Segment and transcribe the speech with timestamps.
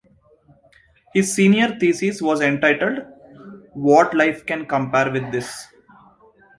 [1.13, 3.01] His senior thesis was entitled
[3.73, 5.67] What Life Can Compare with This?